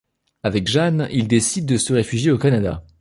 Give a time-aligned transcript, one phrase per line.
[0.41, 2.83] Avec Jane, ils décident de se réfugier au Canada.